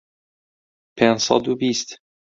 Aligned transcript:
پێنج 0.97 1.19
سەد 1.27 1.43
و 1.47 1.53
بیست 1.61 1.89